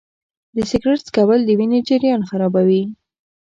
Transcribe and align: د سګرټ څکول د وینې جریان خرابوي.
د 0.55 0.57
سګرټ 0.69 0.99
څکول 1.07 1.39
د 1.45 1.49
وینې 1.59 1.79
جریان 1.87 2.21
خرابوي. 2.29 2.83